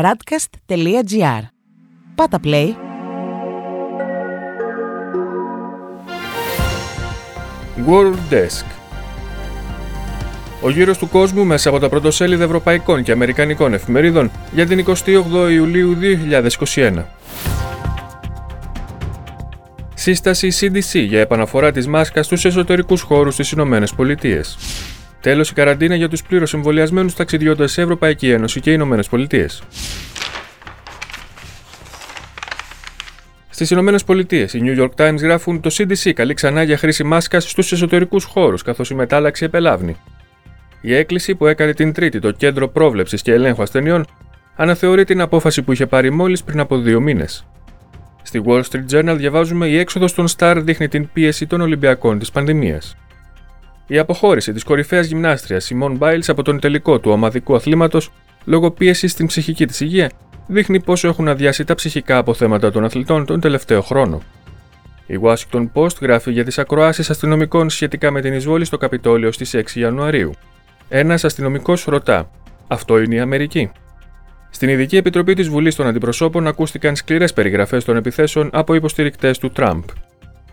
radcast.gr. 0.00 1.42
Πάτα 2.14 2.40
play. 2.44 2.68
World 7.86 8.16
Desk 8.30 8.64
Ο 10.62 10.70
γύρος 10.70 10.98
του 10.98 11.08
κόσμου 11.08 11.44
μέσα 11.44 11.68
από 11.68 11.78
τα 11.78 11.88
πρωτοσέλιδα 11.88 12.44
ευρωπαϊκών 12.44 13.02
και 13.02 13.12
αμερικανικών 13.12 13.74
εφημερίδων 13.74 14.30
για 14.52 14.66
την 14.66 14.84
28 15.04 15.50
Ιουλίου 15.50 15.96
2021. 16.74 17.04
Σύσταση 19.94 20.48
CDC 20.60 21.06
για 21.06 21.20
επαναφορά 21.20 21.72
της 21.72 21.86
μάσκας 21.86 22.26
στους 22.26 22.44
εσωτερικούς 22.44 23.00
χώρους 23.00 23.34
στις 23.34 23.50
Ηνωμένες 23.50 23.94
Πολιτείες. 23.94 24.56
Τέλος 25.22 25.50
η 25.50 25.54
καραντίνα 25.54 25.94
για 25.94 26.08
τους 26.08 26.22
πλήρως 26.22 26.54
εμβολιασμένους 26.54 27.14
ταξιδιώτες 27.14 27.72
σε 27.72 27.82
Ευρωπαϊκή 27.82 28.30
Ένωση 28.30 28.60
και 28.60 28.72
Ηνωμένες 28.72 29.08
Πολιτείες. 29.08 29.62
Στις 33.50 33.70
Ηνωμένες 33.70 34.04
Πολιτείες, 34.04 34.54
οι 34.54 34.60
New 34.64 34.80
York 34.80 34.90
Times 34.96 35.18
γράφουν 35.20 35.60
το 35.60 35.70
CDC 35.72 36.12
καλεί 36.12 36.34
ξανά 36.34 36.62
για 36.62 36.76
χρήση 36.76 37.04
μάσκας 37.04 37.50
στους 37.50 37.72
εσωτερικούς 37.72 38.24
χώρους, 38.24 38.62
καθώς 38.62 38.90
η 38.90 38.94
μετάλλαξη 38.94 39.44
επελάβνει. 39.44 39.96
Η 40.80 40.94
έκκληση 40.94 41.34
που 41.34 41.46
έκανε 41.46 41.74
την 41.74 41.92
Τρίτη 41.92 42.18
το 42.18 42.30
Κέντρο 42.30 42.68
Πρόβλεψης 42.68 43.22
και 43.22 43.32
Ελέγχου 43.32 43.62
Ασθενειών 43.62 44.06
αναθεωρεί 44.56 45.04
την 45.04 45.20
απόφαση 45.20 45.62
που 45.62 45.72
είχε 45.72 45.86
πάρει 45.86 46.10
μόλις 46.10 46.42
πριν 46.42 46.60
από 46.60 46.78
δύο 46.78 47.00
μήνες. 47.00 47.46
Στη 48.22 48.42
Wall 48.46 48.62
Street 48.62 48.86
Journal 48.90 49.14
διαβάζουμε 49.16 49.66
η 49.66 49.78
έξοδος 49.78 50.14
των 50.14 50.26
Star 50.36 50.56
δείχνει 50.58 50.88
την 50.88 51.08
πίεση 51.12 51.46
των 51.46 51.60
Ολυμπιακών 51.60 52.18
της 52.18 52.30
πανδημίας. 52.30 52.96
Η 53.86 53.98
αποχώρηση 53.98 54.52
της 54.52 54.64
κορυφαίας 54.64 55.06
γυμνάστριας 55.06 55.70
Simone 55.72 55.98
Biles 55.98 56.24
από 56.26 56.42
τον 56.42 56.60
τελικό 56.60 56.98
του 56.98 57.10
ομαδικού 57.10 57.54
αθλήματος 57.54 58.10
λόγω 58.44 58.70
πίεσης 58.70 59.12
στην 59.12 59.26
ψυχική 59.26 59.66
της 59.66 59.80
υγεία 59.80 60.10
δείχνει 60.46 60.80
πόσο 60.80 61.08
έχουν 61.08 61.28
αδειάσει 61.28 61.64
τα 61.64 61.74
ψυχικά 61.74 62.16
αποθέματα 62.18 62.70
των 62.70 62.84
αθλητών 62.84 63.26
τον 63.26 63.40
τελευταίο 63.40 63.82
χρόνο. 63.82 64.22
Η 65.06 65.18
Washington 65.22 65.70
Post 65.74 66.00
γράφει 66.00 66.32
για 66.32 66.44
τις 66.44 66.58
ακροάσεις 66.58 67.10
αστυνομικών 67.10 67.70
σχετικά 67.70 68.10
με 68.10 68.20
την 68.20 68.34
εισβόλη 68.34 68.64
στο 68.64 68.76
Καπιτόλιο 68.76 69.32
στις 69.32 69.54
6 69.54 69.62
Ιανουαρίου. 69.74 70.30
Ένας 70.88 71.24
αστυνομικός 71.24 71.84
ρωτά: 71.84 72.30
Αυτό 72.68 73.00
είναι 73.00 73.14
η 73.14 73.20
Αμερική. 73.20 73.70
Στην 74.50 74.68
Ειδική 74.68 74.96
Επιτροπή 74.96 75.34
της 75.34 75.48
Βουλής 75.48 75.74
των 75.74 75.86
Αντιπροσώπων 75.86 76.46
ακούστηκαν 76.46 76.96
σκληρές 76.96 77.32
περιγραφές 77.32 77.84
των 77.84 77.96
επιθέσεων 77.96 78.50
από 78.52 78.74
υποστηρικτές 78.74 79.38
του 79.38 79.50
Τραμπ. 79.50 79.82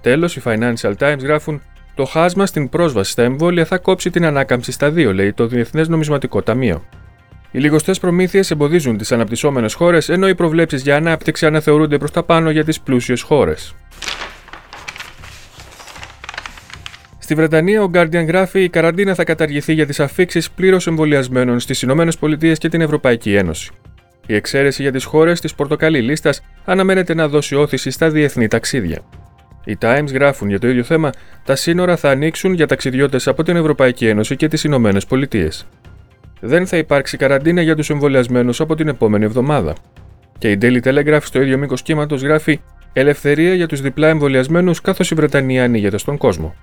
Τέλος, 0.02 0.36
οι 0.36 0.42
Financial 0.46 0.94
Times 1.00 1.20
γράφουν: 1.20 1.62
Το 2.00 2.06
χάσμα 2.06 2.46
στην 2.46 2.70
πρόσβαση 2.70 3.12
στα 3.12 3.24
εμβόλια 3.24 3.66
θα 3.66 3.78
κόψει 3.78 4.10
την 4.10 4.26
ανάκαμψη 4.26 4.72
στα 4.72 4.92
δύο, 4.92 5.14
λέει 5.14 5.34
το 5.34 5.48
Διεθνές 5.48 5.88
Νομισματικό 5.88 6.42
Ταμείο. 6.42 6.86
Οι 7.52 7.60
λιγοστές 7.60 8.00
προμήθειες 8.00 8.52
εμποδίζουν 8.52 8.98
τις 8.98 9.12
αναπτυσσόμενες 9.12 9.74
χώρες, 9.74 10.10
ενώ 10.10 10.28
οι 10.28 10.36
προβλέψεις 10.36 10.82
για 10.82 10.96
ανάπτυξη 10.96 11.46
αναθεωρούνται 11.46 11.98
προς 11.98 12.12
τα 12.12 12.24
πάνω 12.24 12.50
για 12.50 12.64
τις 12.64 12.82
πλούσιες 12.82 13.22
χώρες. 13.22 13.76
Στη 17.20 17.36
Βρετανία, 17.36 17.84
ο 17.84 17.90
Guardian 17.94 18.26
γράφει: 18.28 18.64
Η 18.64 18.70
καραντίνα 18.70 19.14
θα 19.14 19.24
καταργηθεί 19.24 19.74
για 19.74 19.86
τις 19.86 20.00
αφήξεις 20.00 20.52
πλήρως 20.52 20.88
εμβολιασμένων 20.88 21.60
στις 21.60 21.82
ΗΠΑ 21.82 22.54
και 22.58 22.70
την 22.70 22.82
Ευρωπαϊκή 22.82 23.36
Ένωση. 23.36 23.72
Η 24.26 24.36
εξαίρεση 24.36 24.82
για 24.82 24.92
τις 24.92 25.04
χώρες 25.04 25.40
της 25.40 25.56
πορτοκαλί 25.56 26.02
λίστας 26.02 26.42
αναμένεται 26.66 27.14
να 27.14 27.28
δώσει 27.28 27.56
όθηση 27.56 27.90
στα 27.90 28.10
διεθνή 28.10 28.48
ταξίδια. 28.48 29.02
Οι 29.66 29.78
Times 29.82 30.14
γράφουν 30.14 30.50
για 30.50 30.60
το 30.60 30.68
ίδιο 30.68 30.84
θέμα: 30.84 31.10
Τα 31.46 31.56
σύνορα 31.56 31.96
θα 31.96 32.10
ανοίξουν 32.10 32.54
για 32.54 32.68
ταξιδιώτες 32.68 33.28
από 33.28 33.44
την 33.44 33.56
Ευρωπαϊκή 33.56 34.08
Ένωση 34.08 34.36
και 34.36 34.48
τις 34.48 34.64
Ηνωμένες 34.64 35.06
Πολιτείες 35.06 35.68
δεν 36.40 36.68
θα 36.68 36.78
υπάρξει 36.78 37.18
καραντίνα 37.18 37.62
για 37.62 37.76
τους 37.76 37.90
εμβολιασμένους 37.90 38.62
από 38.62 38.76
την 38.76 38.88
επόμενη 38.88 39.26
εβδομάδα. 39.26 39.76
Και 40.38 40.52
η 40.52 40.58
Daily 40.62 40.82
Telegraph 40.84 41.22
στο 41.22 41.42
ίδιο 41.42 41.58
μήκος 41.58 41.82
κύματος 41.82 42.22
γράφει 42.22 42.60
Ελευθερία 42.94 43.54
για 43.54 43.68
τους 43.68 43.82
διπλά 43.82 44.08
εμβολιασμένους 44.08 44.82
καθώς 44.82 45.12
η 45.12 45.16
Βρετανία 45.16 45.64
ανοίγεται 45.64 45.98
στον 45.98 46.18
κόσμο. 46.18 46.56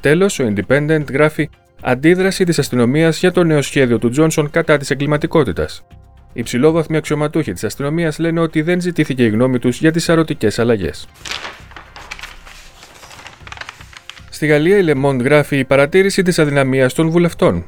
Τέλος, 0.00 0.38
ο 0.38 0.52
Independent 0.54 1.12
γράφει 1.12 1.50
Αντίδραση 1.80 2.44
της 2.44 2.58
αστυνομίας 2.58 3.18
για 3.18 3.32
το 3.32 3.44
νέο 3.44 3.62
σχέδιο 3.62 3.98
του 3.98 4.08
Τζόνσον 4.08 4.50
κατά 4.50 4.76
της 4.76 4.90
εγκληματικότητας. 4.90 5.86
Οι 6.32 6.42
ψηλόβαθμοι 6.42 6.96
αξιωματούχοι 6.96 7.52
της 7.52 7.64
αστυνομίας 7.64 8.18
λένε 8.18 8.40
ότι 8.40 8.62
δεν 8.62 8.80
ζητήθηκε 8.80 9.24
η 9.24 9.28
γνώμη 9.28 9.58
τους 9.58 9.78
για 9.78 9.92
τις 9.92 10.08
αρωτικέ 10.08 10.48
αλλαγές. 10.56 11.08
Στη 14.36 14.46
Γαλλία, 14.46 14.78
η 14.78 14.84
Le 14.86 15.18
γράφει 15.22 15.58
η 15.58 15.64
παρατήρηση 15.64 16.22
της 16.22 16.38
αδυναμίας 16.38 16.94
των 16.94 17.10
βουλευτών. 17.10 17.64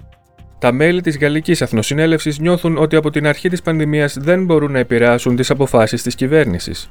Τα 0.59 0.73
μέλη 0.73 1.01
της 1.01 1.19
Γαλλικής 1.19 1.62
Αθνοσυνέλευση 1.62 2.34
νιώθουν 2.41 2.79
ότι 2.79 2.97
από 2.97 3.11
την 3.11 3.27
αρχή 3.27 3.49
της 3.49 3.62
πανδημίας 3.62 4.17
δεν 4.21 4.45
μπορούν 4.45 4.73
να 4.73 4.78
επηρεάσουν 4.78 5.37
τις 5.37 5.51
αποφάσεις 5.51 6.03
της 6.03 6.15
κυβέρνησης. 6.15 6.91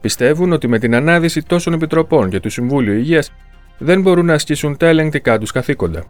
Πιστεύουν 0.00 0.52
ότι 0.52 0.68
με 0.68 0.78
την 0.78 0.94
ανάδυση 0.94 1.42
τόσων 1.42 1.72
επιτροπών 1.72 2.30
και 2.30 2.40
του 2.40 2.50
Συμβούλιο 2.50 2.92
Υγείας 2.92 3.32
δεν 3.78 4.00
μπορούν 4.00 4.26
να 4.26 4.34
ασκήσουν 4.34 4.76
τα 4.76 4.86
ελεγκτικά 4.86 5.38
τους 5.38 5.52
καθήκοντα. 5.52 6.04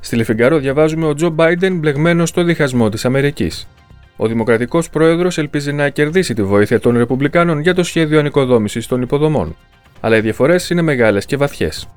Στη 0.00 0.16
Λεφιγκαρό 0.16 0.58
διαβάζουμε 0.58 1.06
ο 1.06 1.14
Τζο 1.14 1.28
Μπάιντεν 1.28 1.78
μπλεγμένος 1.78 2.28
στο 2.28 2.42
διχασμό 2.42 2.88
της 2.88 3.04
Αμερικής. 3.04 3.68
Ο 4.16 4.26
Δημοκρατικός 4.26 4.90
Πρόεδρος 4.90 5.38
ελπίζει 5.38 5.72
να 5.72 5.88
κερδίσει 5.88 6.34
τη 6.34 6.42
βοήθεια 6.42 6.80
των 6.80 6.96
Ρεπουμπλικάνων 6.96 7.60
για 7.60 7.74
το 7.74 7.82
σχέδιο 7.82 8.18
ανοικοδόμησης 8.18 8.86
των 8.86 9.02
υποδομών. 9.02 9.56
Αλλά 10.00 10.16
οι 10.16 10.20
διαφορές 10.20 10.70
είναι 10.70 10.82
μεγάλες 10.82 11.26
και 11.26 11.36
βαθιές. 11.36 11.88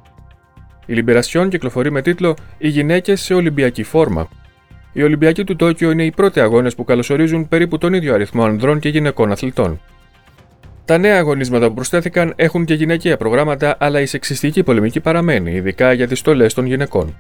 Η 0.85 0.93
Λιμπερασιόν 0.93 1.49
κυκλοφορεί 1.49 1.91
με 1.91 2.01
τίτλο 2.01 2.35
Οι 2.57 2.67
γυναίκες 2.67 3.21
σε 3.21 3.33
Ολυμπιακή 3.33 3.83
φόρμα. 3.83 4.29
Οι 4.93 5.03
Ολυμπιακοί 5.03 5.43
του 5.43 5.55
Τόκιο 5.55 5.91
είναι 5.91 6.03
οι 6.05 6.11
πρώτοι 6.11 6.39
αγώνες 6.39 6.75
που 6.75 6.83
καλωσορίζουν 6.83 7.47
περίπου 7.47 7.77
τον 7.77 7.93
ίδιο 7.93 8.13
αριθμό 8.13 8.43
ανδρών 8.43 8.79
και 8.79 8.89
γυναικών 8.89 9.31
αθλητών. 9.31 9.79
Τα 10.85 10.97
νέα 10.97 11.17
αγωνίσματα 11.17 11.67
που 11.67 11.73
προσθέθηκαν 11.73 12.33
έχουν 12.35 12.65
και 12.65 12.73
γυναικεία 12.73 13.17
προγράμματα, 13.17 13.75
αλλά 13.79 13.99
η 13.99 14.05
σεξιστική 14.05 14.63
πολεμική 14.63 14.99
παραμένει, 14.99 15.51
ειδικά 15.51 15.93
για 15.93 16.07
τις 16.07 16.19
στολές 16.19 16.53
των 16.53 16.65
γυναικών. 16.65 17.15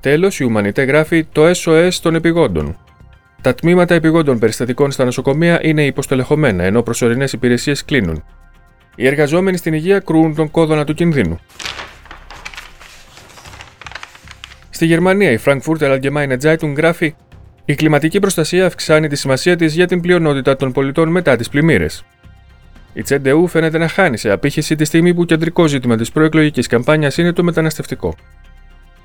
Τέλος, 0.00 0.40
η 0.40 0.44
Ουμανιτέ 0.44 0.82
γράφει 0.82 1.24
το 1.24 1.50
SOS 1.50 1.92
των 2.02 2.14
επιγόντων. 2.14 2.76
Τα 3.42 3.54
τμήματα 3.54 3.94
επιγόντων 3.94 4.38
περιστατικών 4.38 4.90
στα 4.90 5.04
νοσοκομεία 5.04 5.60
είναι 5.62 5.84
υποστελεχωμένα, 5.84 6.64
ενώ 6.64 6.82
προσωρινές 6.82 7.32
υπηρεσίες 7.32 7.84
κλείνουν. 7.84 8.24
Οι 8.96 9.06
εργαζόμενοι 9.06 9.56
στην 9.56 9.72
υγεία 9.72 9.98
κρούν 9.98 10.34
τον 10.34 10.50
κόδωνα 10.50 10.84
του 10.84 10.94
κινδύνου. 10.94 11.40
Στη 14.78 14.86
Γερμανία, 14.86 15.30
η 15.30 15.38
Frankfurter 15.44 15.98
Allgemeine 15.98 16.36
Zeitung 16.42 16.74
γράφει: 16.76 17.14
Η 17.64 17.74
κλιματική 17.74 18.18
προστασία 18.18 18.66
αυξάνει 18.66 19.08
τη 19.08 19.16
σημασία 19.16 19.56
της 19.56 19.74
για 19.74 19.86
την 19.86 20.00
πλειονότητα 20.00 20.56
των 20.56 20.72
πολιτών 20.72 21.08
μετά 21.08 21.36
τις 21.36 21.48
πλημμύρες. 21.48 22.04
Η 22.92 23.02
Τσεντεού 23.02 23.46
φαίνεται 23.46 23.78
να 23.78 23.88
χάνει 23.88 24.16
σε 24.16 24.30
απήχηση 24.30 24.74
τη 24.74 24.84
στιγμή 24.84 25.14
που 25.14 25.24
κεντρικό 25.24 25.66
ζήτημα 25.66 25.96
της 25.96 26.12
προεκλογικής 26.12 26.66
καμπάνιας 26.66 27.18
είναι 27.18 27.32
το 27.32 27.42
μεταναστευτικό. 27.42 28.14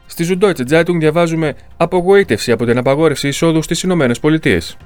Στη 0.05 0.25
Süddeutsche 0.29 0.69
Zeitung 0.69 0.97
διαβάζουμε 0.99 1.55
απογοήτευση 1.77 2.51
από 2.51 2.65
την 2.65 2.77
απαγόρευση 2.77 3.27
εισόδου 3.27 3.61
στις 3.61 3.81
Ηνωμένες 3.81 4.19
Πολιτείες. 4.19 4.77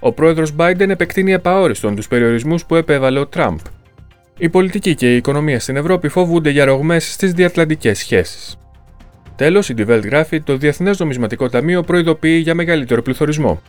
Ο 0.00 0.12
πρόεδρος 0.12 0.54
Biden 0.58 0.88
επεκτείνει 0.88 1.32
επαόριστον 1.32 1.96
τους 1.96 2.08
περιορισμούς 2.08 2.64
που 2.64 2.76
επέβαλε 2.76 3.18
ο 3.18 3.26
Τραμπ. 3.26 3.58
Η 4.38 4.48
πολιτική 4.48 4.94
και 4.94 5.12
η 5.12 5.16
οικονομία 5.16 5.60
στην 5.60 5.76
Ευρώπη 5.76 6.08
φοβούνται 6.08 6.50
για 6.50 6.64
ρογμές 6.64 7.12
στις 7.12 7.32
διατλαντικές 7.32 7.98
σχέσεις. 7.98 8.58
Τέλος, 9.38 9.68
η 9.68 9.74
Die 9.78 9.88
Welt 9.88 10.04
γράφει: 10.04 10.40
Το 10.40 10.56
Διεθνές 10.56 10.98
Νομισματικό 10.98 11.48
Ταμείο 11.48 11.82
προειδοποιεί 11.82 12.40
για 12.42 12.54
μεγαλύτερο 12.54 13.02
πληθωρισμό. 13.02 13.62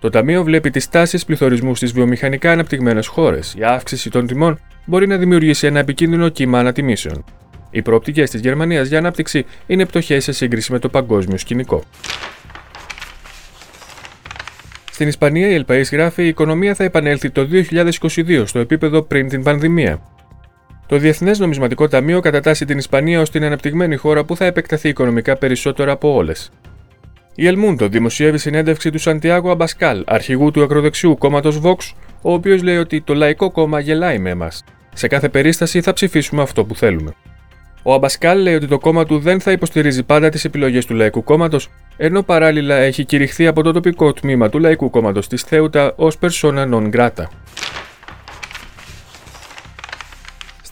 Το 0.00 0.10
Ταμείο 0.10 0.44
βλέπει 0.44 0.70
τις 0.70 0.88
τάσεις 0.88 1.24
πληθωρισμού 1.24 1.74
στις 1.74 1.92
βιομηχανικά 1.92 2.52
αναπτυγμένες 2.52 3.06
χώρες. 3.06 3.54
Η 3.58 3.64
αύξηση 3.64 4.10
των 4.10 4.26
τιμών 4.26 4.60
μπορεί 4.84 5.06
να 5.06 5.16
δημιουργήσει 5.16 5.66
ένα 5.66 5.78
επικίνδυνο 5.78 6.28
κύμα 6.28 6.58
ανατιμήσεων. 6.58 7.24
Οι 7.70 7.82
προοπτικές 7.82 8.30
της 8.30 8.40
Γερμανίας 8.40 8.88
για 8.88 8.98
ανάπτυξη 8.98 9.44
είναι 9.66 9.86
πτωχές 9.86 10.24
σε 10.24 10.32
σύγκριση 10.32 10.72
με 10.72 10.78
το 10.78 10.88
παγκόσμιο 10.88 11.38
σκηνικό. 11.38 11.82
Στην 14.90 15.08
Ισπανία, 15.08 15.48
η 15.48 15.54
Ελπαή 15.54 15.82
γράφει: 15.82 16.22
Η 16.22 16.28
οικονομία 16.28 16.74
θα 16.74 16.84
επανέλθει 16.84 17.30
το 17.30 17.48
2022 17.50 18.42
στο 18.46 18.58
επίπεδο 18.58 19.02
πριν 19.02 19.28
την 19.28 19.42
πανδημία. 19.42 20.00
Το 20.88 20.98
Διεθνές 20.98 21.38
Νομισματικό 21.38 21.88
Ταμείο 21.88 22.20
κατατάσσει 22.20 22.64
την 22.64 22.78
Ισπανία 22.78 23.20
ως 23.20 23.30
την 23.30 23.44
αναπτυγμένη 23.44 23.96
χώρα 23.96 24.24
που 24.24 24.36
θα 24.36 24.44
επεκταθεί 24.44 24.88
οικονομικά 24.88 25.36
περισσότερο 25.36 25.92
από 25.92 26.14
όλες. 26.14 26.50
Η 27.34 27.46
Ελμούντο 27.46 27.88
δημοσιεύει 27.88 28.38
συνέντευξη 28.38 28.90
του 28.90 28.98
Σαντιάγο 28.98 29.50
Αμπασκάλ, 29.50 30.02
αρχηγού 30.06 30.50
του 30.50 30.62
ακροδεξιού 30.62 31.18
κόμματος 31.18 31.60
Vox, 31.62 31.76
ο 32.22 32.32
οποίος 32.32 32.62
λέει 32.62 32.76
ότι 32.76 33.00
το 33.00 33.14
Λαϊκό 33.14 33.50
Κόμμα 33.50 33.80
γελάει 33.80 34.18
με 34.18 34.30
εμάς. 34.30 34.64
Σε 34.94 35.06
κάθε 35.06 35.28
περίσταση 35.28 35.80
θα 35.80 35.92
ψηφίσουμε 35.92 36.42
αυτό 36.42 36.64
που 36.64 36.74
θέλουμε. 36.74 37.14
Ο 37.82 37.94
Αμπασκάλ 37.94 38.42
λέει 38.42 38.54
ότι 38.54 38.66
το 38.66 38.78
κόμμα 38.78 39.04
του 39.04 39.18
δεν 39.18 39.40
θα 39.40 39.52
υποστηρίζει 39.52 40.02
πάντα 40.02 40.28
τις 40.28 40.44
επιλογές 40.44 40.84
του 40.86 40.94
Λαϊκού 40.94 41.24
Κόμματος, 41.24 41.68
ενώ 41.96 42.22
παράλληλα 42.22 42.74
έχει 42.74 43.04
κηρυχθεί 43.04 43.46
από 43.46 43.62
το 43.62 43.72
τοπικό 43.72 44.12
τμήμα 44.12 44.48
του 44.48 44.58
Λαϊκού 44.58 44.90
Κόμματος 44.90 45.28
της 45.28 45.42
Θέουτα 45.42 45.92
ως 45.96 46.18
persona 46.20 46.68
non 46.72 46.90
grata. 46.90 47.24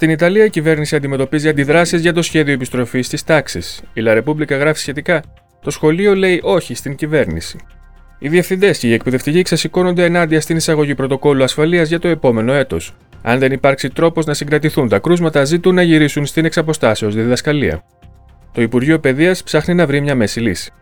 Στην 0.04 0.16
Ιταλία, 0.16 0.44
η 0.44 0.50
κυβέρνηση 0.50 0.96
αντιμετωπίζει 0.96 1.48
αντιδράσεις 1.48 2.00
για 2.00 2.12
το 2.12 2.22
σχέδιο 2.22 2.52
επιστροφής 2.52 3.08
της 3.08 3.24
τάξης. 3.24 3.82
Η 3.92 4.00
Λα 4.00 4.14
Ρεπούμπλικα 4.14 4.56
γράφει 4.56 4.80
σχετικά: 4.80 5.22
Το 5.62 5.70
σχολείο 5.70 6.14
λέει 6.14 6.40
όχι 6.42 6.74
στην 6.74 6.94
κυβέρνηση. 6.94 7.58
Οι 8.18 8.28
διευθυντές 8.28 8.78
και 8.78 8.88
οι 8.88 8.92
εκπαιδευτικοί 8.92 9.42
ξεσηκώνονται 9.42 10.04
ενάντια 10.04 10.40
στην 10.40 10.56
εισαγωγή 10.56 10.94
πρωτοκόλλου 10.94 11.42
ασφαλείας 11.42 11.88
για 11.88 11.98
το 11.98 12.08
επόμενο 12.08 12.52
έτος. 12.52 12.94
Αν 13.22 13.38
δεν 13.38 13.52
υπάρξει 13.52 13.88
τρόπος 13.88 14.26
να 14.26 14.34
συγκρατηθούν 14.34 14.88
τα 14.88 14.98
κρούσματα, 14.98 15.44
ζητούν 15.44 15.74
να 15.74 15.82
γυρίσουν 15.82 16.26
στην 16.26 16.44
εξαποστάσεως 16.44 17.14
διδασκαλία. 17.14 17.84
Το 18.52 18.62
Υπουργείο 18.62 18.98
Παιδείας 18.98 19.42
ψάχνει 19.42 19.74
να 19.74 19.86
βρει 19.86 20.00
μια 20.00 20.14
μέση 20.14 20.40
λύση. 20.40 20.72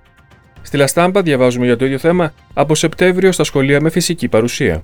Στη 0.62 0.76
Λαστάμπα 0.76 1.22
διαβάζουμε 1.22 1.66
για 1.66 1.76
το 1.76 1.84
ίδιο 1.84 1.98
θέμα 1.98 2.32
από 2.54 2.74
Σεπτέμβριο 2.74 3.32
στα 3.32 3.44
σχολεία 3.44 3.80
με 3.80 3.90
φυσική 3.90 4.28
παρουσία. 4.28 4.82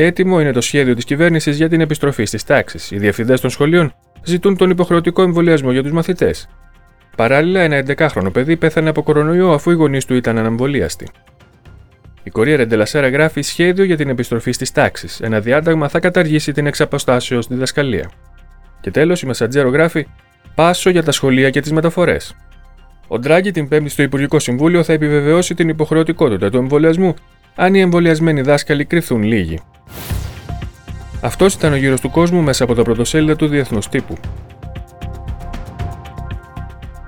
Έτοιμο 0.00 0.40
είναι 0.40 0.52
το 0.52 0.60
σχέδιο 0.60 0.94
της 0.94 1.04
κυβέρνησης 1.04 1.56
για 1.56 1.68
την 1.68 1.80
επιστροφή 1.80 2.24
στις 2.24 2.44
τάξεις. 2.44 2.90
Οι 2.90 2.98
διευθυντές 2.98 3.40
των 3.40 3.50
σχολείων 3.50 3.94
ζητούν 4.22 4.56
τον 4.56 4.70
υποχρεωτικό 4.70 5.22
εμβολιασμό 5.22 5.72
για 5.72 5.82
τους 5.82 5.92
μαθητές. 5.92 6.48
Παράλληλα, 7.16 7.60
ένα 7.60 7.76
11χρονο 7.76 8.32
παιδί 8.32 8.56
πέθανε 8.56 8.88
από 8.88 9.02
κορονοϊό 9.02 9.52
αφού 9.52 9.70
οι 9.70 9.74
γονείς 9.74 10.04
του 10.04 10.14
ήταν 10.14 10.38
αναμβολίαστοι. 10.38 11.08
Η 12.22 12.30
Κορία 12.30 12.56
Ρεντελασέρα 12.56 13.08
γράφει 13.08 13.40
σχέδιο 13.40 13.84
για 13.84 13.96
την 13.96 14.08
επιστροφή 14.08 14.52
στις 14.52 14.72
τάξεις. 14.72 15.20
Ένα 15.20 15.40
διάταγμα 15.40 15.88
θα 15.88 16.00
καταργήσει 16.00 16.52
την 16.52 16.66
εξαποστάσεως 16.66 17.46
διδασκαλία. 17.46 18.10
Και 18.80 18.90
τέλος, 18.90 19.22
η 19.22 19.26
Μασατζέρο 19.26 19.68
γράφει 19.68 20.06
Πάσο 20.54 20.90
για 20.90 21.02
τα 21.02 21.12
σχολεία 21.12 21.50
και 21.50 21.60
τις 21.60 21.72
μεταφορές. 21.72 22.36
Ο 23.08 23.18
Ντράγκη 23.18 23.50
την 23.50 23.68
Πέμπτη 23.68 23.88
στο 23.88 24.02
Υπουργικό 24.02 24.38
Συμβούλιο 24.38 24.82
θα 24.82 24.92
επιβεβαιώσει 24.92 25.54
την 25.54 25.68
υποχρεωτικότητα 25.68 26.50
του 26.50 26.56
εμβολιασμού 26.56 27.14
αν 27.60 27.74
οι 27.74 27.80
εμβολιασμένοι 27.80 28.40
δάσκαλοι 28.40 28.84
κρυφθούν 28.84 29.22
λίγοι. 29.22 29.60
Αυτός 31.20 31.54
ήταν 31.54 31.72
ο 31.72 31.76
γύρος 31.76 32.00
του 32.00 32.10
κόσμου 32.10 32.42
μέσα 32.42 32.64
από 32.64 32.74
τα 32.74 32.82
πρωτοσέλιδα 32.82 33.36
του 33.36 33.46
Διεθνούς 33.46 33.88
Τύπου. 33.88 34.14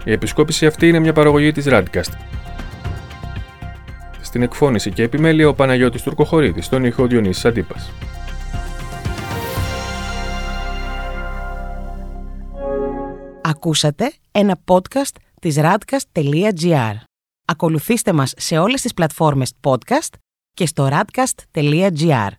Η 0.05 0.12
επισκόπηση 0.12 0.67
αυτή 0.67 0.88
είναι 0.88 0.99
μια 0.99 1.12
παραγωγή 1.12 1.52
της 1.52 1.67
Radcast. 1.69 2.12
Στην 4.20 4.43
εκφώνηση 4.43 4.91
και 4.91 5.02
επιμέλεια 5.02 5.49
ο 5.49 5.55
Παναγιώτης 5.55 6.02
Τουρκοχωρίδης, 6.02 6.64
στον 6.64 6.85
ήχο 6.85 7.06
Διονύσης 7.06 7.44
Αντίπας. 7.44 7.93
Ακούσατε 13.43 14.12
ένα 14.32 14.58
podcast 14.64 15.17
της 15.41 15.56
radcast.gr. 15.58 16.94
Ακολουθήστε 17.44 18.12
μας 18.12 18.32
σε 18.37 18.58
όλες 18.58 18.81
τις 18.81 18.94
πλατφόρμες 18.94 19.53
podcast 19.62 20.14
και 20.55 20.67
στο 20.67 20.88
radcast.gr. 20.93 22.31